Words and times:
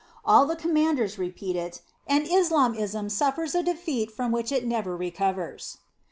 All 0.25 0.47
the 0.47 0.55
commanders 0.55 1.19
repeat 1.19 1.55
it, 1.55 1.81
and 2.07 2.25
Islamism 2.27 3.07
suffers 3.07 3.53
a 3.53 3.61
defeat 3.61 4.09
from 4.09 4.31
which 4.31 4.51
it 4.51 4.65
never 4.65 4.97
recovers. 4.97 5.77